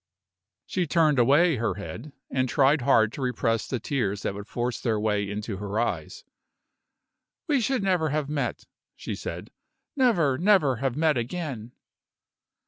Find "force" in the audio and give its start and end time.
4.47-4.79